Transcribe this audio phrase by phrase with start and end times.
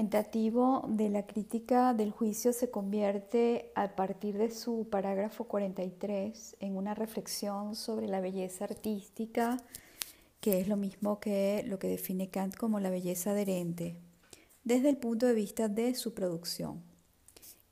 [0.00, 6.78] argumentativo de la crítica del juicio se convierte a partir de su parágrafo 43 en
[6.78, 9.58] una reflexión sobre la belleza artística,
[10.40, 14.00] que es lo mismo que lo que define Kant como la belleza adherente,
[14.64, 16.82] desde el punto de vista de su producción.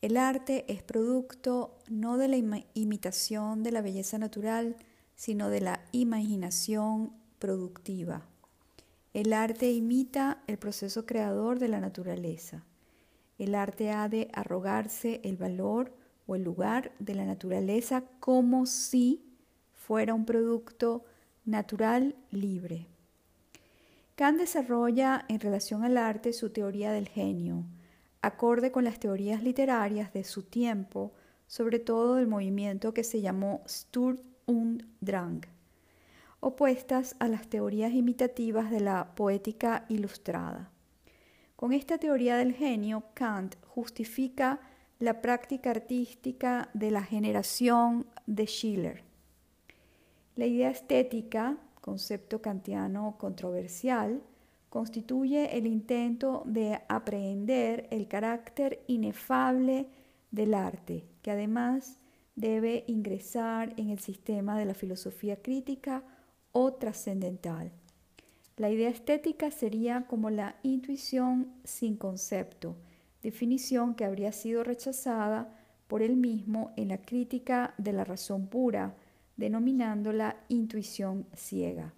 [0.03, 2.37] El arte es producto no de la
[2.75, 4.77] imitación de la belleza natural,
[5.17, 8.27] sino de la imaginación productiva.
[9.15, 12.65] El arte imita el proceso creador de la naturaleza.
[13.39, 15.95] El arte ha de arrogarse el valor
[16.27, 19.25] o el lugar de la naturaleza como si
[19.73, 21.05] fuera un producto
[21.47, 22.87] natural libre.
[24.15, 27.65] Kant desarrolla en relación al arte su teoría del genio,
[28.21, 31.13] acorde con las teorías literarias de su tiempo,
[31.47, 35.58] sobre todo del movimiento que se llamó Sturm und Drang
[36.41, 40.71] opuestas a las teorías imitativas de la poética ilustrada.
[41.57, 44.61] Con esta teoría del genio, Kant justifica
[45.01, 49.03] la práctica artística de la generación de Schiller.
[50.37, 54.23] La idea estética, concepto kantiano controversial,
[54.69, 59.89] constituye el intento de aprehender el carácter inefable
[60.31, 61.99] del arte, que además
[62.37, 66.05] debe ingresar en el sistema de la filosofía crítica
[66.53, 67.73] o trascendental.
[68.57, 72.77] La idea estética sería como la intuición sin concepto,
[73.23, 75.55] definición que habría sido rechazada
[75.87, 78.97] por él mismo en la crítica de la razón pura,
[79.37, 81.95] denominándola intuición ciega.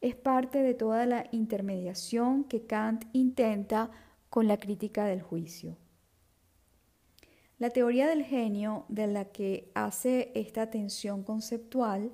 [0.00, 3.90] Es parte de toda la intermediación que Kant intenta
[4.30, 5.76] con la crítica del juicio.
[7.58, 12.12] La teoría del genio de la que hace esta tensión conceptual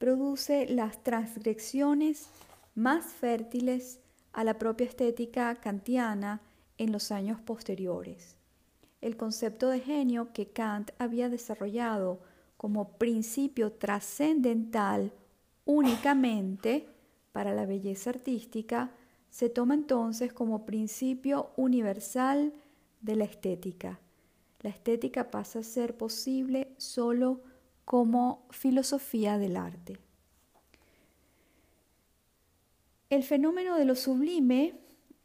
[0.00, 2.30] produce las transgresiones
[2.74, 4.00] más fértiles
[4.32, 6.40] a la propia estética kantiana
[6.78, 8.38] en los años posteriores.
[9.02, 12.18] El concepto de genio que Kant había desarrollado
[12.56, 15.12] como principio trascendental
[15.66, 16.88] únicamente
[17.32, 18.92] para la belleza artística
[19.28, 22.54] se toma entonces como principio universal
[23.02, 24.00] de la estética.
[24.62, 27.42] La estética pasa a ser posible solo
[27.90, 29.98] como filosofía del arte.
[33.08, 34.74] El fenómeno de lo sublime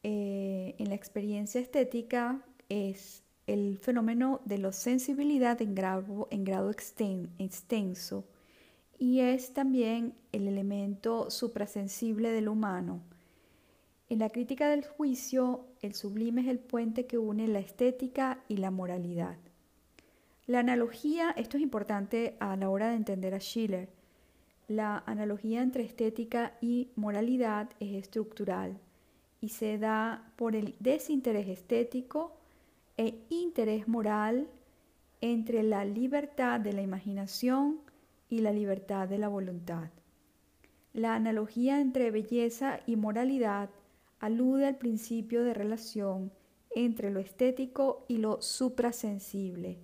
[0.02, 6.72] eh, en la experiencia estética es el fenómeno de la sensibilidad en grado, en grado
[6.72, 8.26] extenso
[8.98, 13.04] y es también el elemento suprasensible del humano.
[14.10, 18.58] En la crítica del juicio, el sublime es el puente que une la estética y
[18.58, 19.38] la moralidad.
[20.48, 23.90] La analogía, esto es importante a la hora de entender a Schiller,
[24.68, 28.80] la analogía entre estética y moralidad es estructural
[29.42, 32.38] y se da por el desinterés estético
[32.96, 34.48] e interés moral
[35.20, 37.80] entre la libertad de la imaginación
[38.30, 39.90] y la libertad de la voluntad.
[40.94, 43.72] La analogía entre belleza y moralidad
[44.20, 46.32] alude al principio de relación
[46.76, 49.80] entre lo estético y lo suprasensible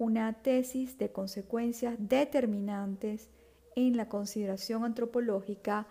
[0.00, 3.28] una tesis de consecuencias determinantes
[3.76, 5.86] en la consideración antropológica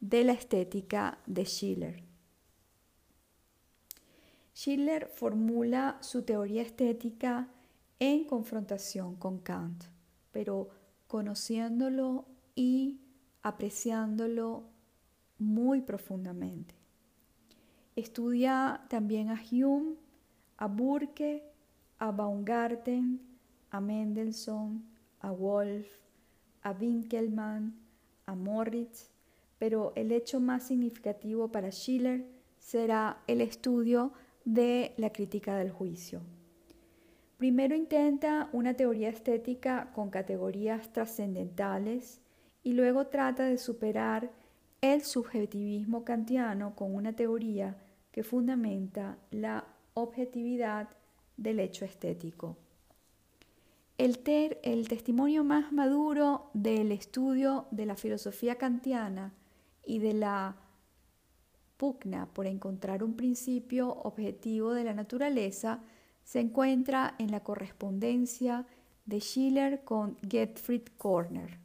[0.00, 2.02] de la estética de Schiller.
[4.52, 7.48] Schiller formula su teoría estética
[8.00, 9.84] en confrontación con Kant,
[10.32, 10.70] pero
[11.06, 13.00] conociéndolo y
[13.42, 14.64] apreciándolo
[15.38, 16.74] muy profundamente.
[17.94, 19.94] Estudia también a Hume,
[20.56, 21.44] a Burke,
[22.00, 23.31] a Baumgarten,
[23.72, 24.84] a Mendelssohn,
[25.20, 25.86] a Wolf,
[26.62, 27.74] a Winkelmann,
[28.26, 29.10] a Moritz,
[29.58, 32.24] pero el hecho más significativo para Schiller
[32.58, 34.12] será el estudio
[34.44, 36.20] de la crítica del juicio.
[37.38, 42.20] Primero intenta una teoría estética con categorías trascendentales
[42.62, 44.30] y luego trata de superar
[44.80, 47.76] el subjetivismo kantiano con una teoría
[48.12, 49.64] que fundamenta la
[49.94, 50.88] objetividad
[51.36, 52.56] del hecho estético.
[53.98, 54.20] El,
[54.62, 59.34] el testimonio más maduro del estudio de la filosofía kantiana
[59.84, 60.56] y de la
[61.76, 65.80] pugna por encontrar un principio objetivo de la naturaleza
[66.24, 68.66] se encuentra en la correspondencia
[69.04, 71.58] de Schiller con Gottfried Korner,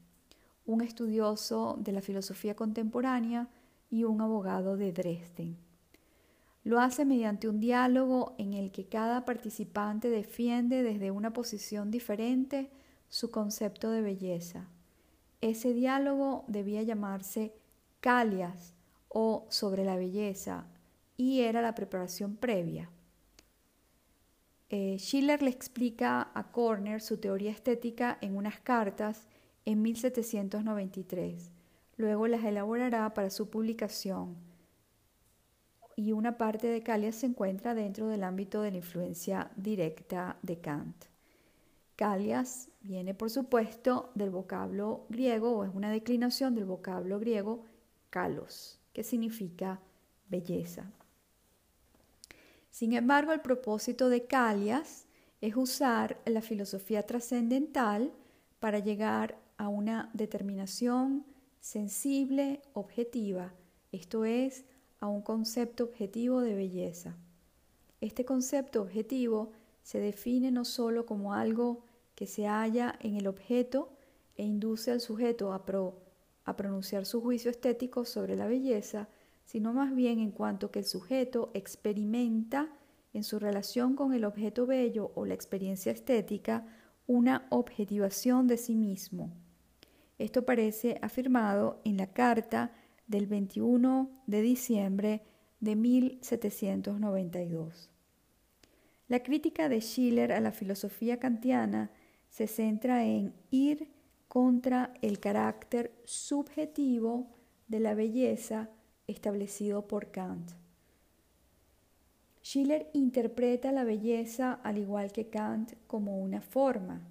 [0.66, 3.48] un estudioso de la filosofía contemporánea
[3.90, 5.67] y un abogado de Dresden.
[6.68, 12.70] Lo hace mediante un diálogo en el que cada participante defiende desde una posición diferente
[13.08, 14.68] su concepto de belleza.
[15.40, 17.54] Ese diálogo debía llamarse
[18.02, 18.76] Calias
[19.08, 20.68] o sobre la belleza
[21.16, 22.90] y era la preparación previa.
[24.70, 29.26] Eh, Schiller le explica a Corner su teoría estética en unas cartas
[29.64, 31.50] en 1793.
[31.96, 34.47] Luego las elaborará para su publicación
[35.98, 40.60] y una parte de Callias se encuentra dentro del ámbito de la influencia directa de
[40.60, 40.96] Kant.
[41.96, 47.66] Callias viene, por supuesto, del vocablo griego o es una declinación del vocablo griego
[48.12, 49.80] kalos, que significa
[50.30, 50.92] belleza.
[52.70, 55.08] Sin embargo, el propósito de Callias
[55.42, 58.14] es usar la filosofía trascendental
[58.60, 61.26] para llegar a una determinación
[61.60, 63.52] sensible, objetiva,
[63.92, 64.64] esto es,
[65.00, 67.16] a un concepto objetivo de belleza.
[68.02, 69.52] Este concepto objetivo
[69.84, 71.84] se define no sólo como algo
[72.16, 73.90] que se halla en el objeto
[74.36, 75.64] e induce al sujeto a,
[76.46, 79.08] a pronunciar su juicio estético sobre la belleza,
[79.46, 82.70] sino más bien en cuanto que el sujeto experimenta
[83.14, 86.66] en su relación con el objeto bello o la experiencia estética
[87.08, 89.32] una objetivación de sí mismo.
[90.20, 92.74] Esto parece afirmado en la carta
[93.08, 95.22] del 21 de diciembre
[95.60, 97.90] de 1792.
[99.08, 101.90] La crítica de Schiller a la filosofía kantiana
[102.30, 103.90] se centra en ir
[104.28, 107.28] contra el carácter subjetivo
[107.68, 108.70] de la belleza
[109.08, 110.52] establecido por Kant.
[112.44, 117.02] Schiller interpreta la belleza al igual que Kant como una forma,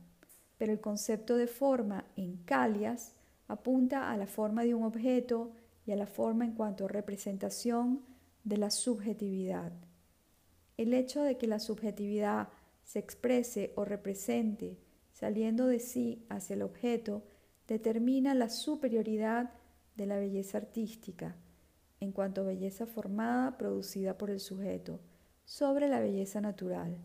[0.59, 3.15] pero el concepto de forma en Callias
[3.49, 5.53] apunta a la forma de un objeto
[5.87, 8.05] y a la forma en cuanto a representación
[8.45, 9.73] de la subjetividad.
[10.77, 12.49] El hecho de que la subjetividad
[12.85, 14.79] se exprese o represente
[15.13, 17.23] saliendo de sí hacia el objeto
[17.67, 19.51] determina la superioridad
[19.97, 21.37] de la belleza artística,
[22.01, 25.01] en cuanto a belleza formada producida por el sujeto,
[25.47, 26.99] sobre la belleza natural.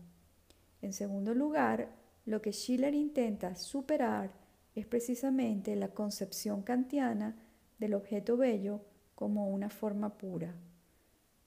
[0.82, 1.88] En segundo lugar,
[2.26, 4.32] lo que Schiller intenta superar
[4.74, 7.36] es precisamente la concepción kantiana
[7.78, 8.80] del objeto bello
[9.14, 10.54] como una forma pura.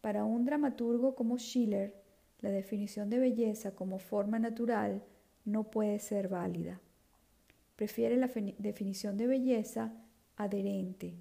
[0.02, 1.96] Para un dramaturgo como Schiller,
[2.40, 5.04] la definición de belleza como forma natural
[5.46, 6.80] no puede ser válida.
[7.76, 9.94] Prefiere la definición de belleza
[10.38, 11.16] adherente,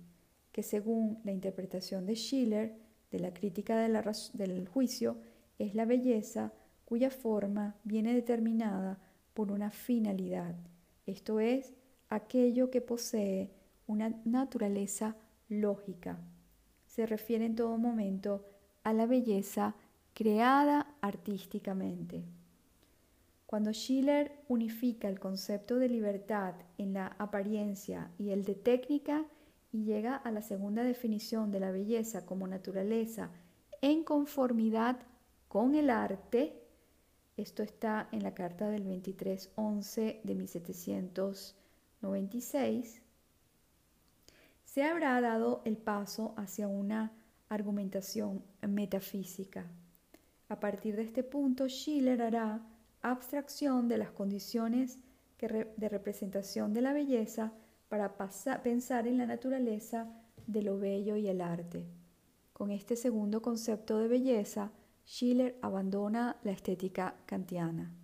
[0.52, 2.76] que según la interpretación de Schiller
[3.10, 5.16] de la crítica del juicio,
[5.58, 6.52] es la belleza
[6.84, 8.98] cuya forma viene determinada
[9.34, 10.54] por una finalidad,
[11.06, 11.74] esto es,
[12.08, 13.50] aquello que posee
[13.86, 15.16] una naturaleza
[15.48, 16.18] lógica.
[16.86, 18.44] Se refiere en todo momento
[18.82, 19.74] a la belleza
[20.14, 22.24] creada artísticamente.
[23.46, 29.24] Cuando Schiller unifica el concepto de libertad en la apariencia y el de técnica
[29.72, 33.30] y llega a la segunda definición de la belleza como naturaleza
[33.80, 34.98] en conformidad
[35.48, 36.60] con el arte,
[37.36, 43.02] esto está en la carta del 2311 de 1796,
[44.74, 47.12] se habrá dado el paso hacia una
[47.48, 49.70] argumentación metafísica.
[50.48, 52.60] A partir de este punto, Schiller hará
[53.00, 54.98] abstracción de las condiciones
[55.38, 57.52] de representación de la belleza
[57.88, 58.16] para
[58.64, 60.12] pensar en la naturaleza
[60.48, 61.86] de lo bello y el arte.
[62.52, 64.72] Con este segundo concepto de belleza,
[65.06, 67.94] Schiller abandona la estética kantiana.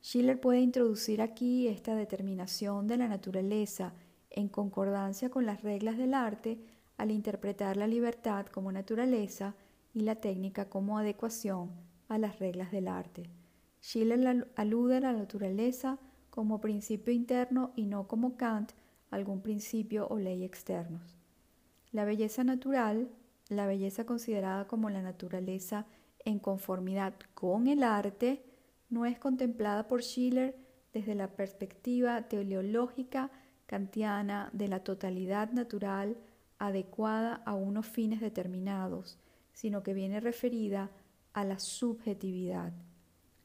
[0.00, 3.94] Schiller puede introducir aquí esta determinación de la naturaleza
[4.30, 6.58] en concordancia con las reglas del arte
[6.96, 9.54] al interpretar la libertad como naturaleza
[9.94, 11.70] y la técnica como adecuación
[12.08, 13.30] a las reglas del arte.
[13.80, 15.98] Schiller alude a la naturaleza
[16.30, 18.72] como principio interno y no como Kant
[19.10, 21.16] algún principio o ley externos.
[21.92, 23.08] La belleza natural,
[23.48, 25.86] la belleza considerada como la naturaleza
[26.24, 28.44] en conformidad con el arte,
[28.90, 30.56] no es contemplada por Schiller
[30.92, 33.30] desde la perspectiva teleológica
[33.68, 36.16] kantiana de la totalidad natural
[36.58, 39.18] adecuada a unos fines determinados,
[39.52, 40.90] sino que viene referida
[41.34, 42.72] a la subjetividad.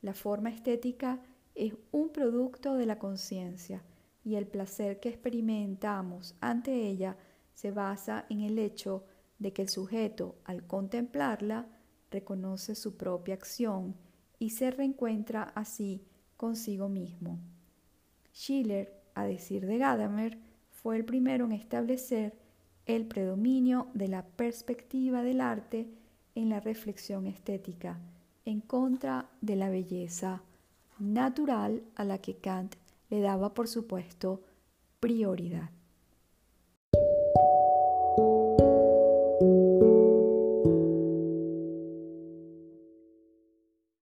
[0.01, 1.19] La forma estética
[1.55, 3.83] es un producto de la conciencia
[4.23, 7.17] y el placer que experimentamos ante ella
[7.53, 9.03] se basa en el hecho
[9.39, 11.67] de que el sujeto, al contemplarla,
[12.09, 13.97] reconoce su propia acción
[14.39, 16.01] y se reencuentra así
[16.37, 17.39] consigo mismo.
[18.31, 20.37] Schiller a decir de Gadamer,
[20.69, 22.33] fue el primero en establecer
[22.85, 25.87] el predominio de la perspectiva del arte
[26.35, 27.99] en la reflexión estética,
[28.45, 30.41] en contra de la belleza
[30.99, 32.75] natural a la que Kant
[33.09, 34.41] le daba, por supuesto,
[34.99, 35.69] prioridad.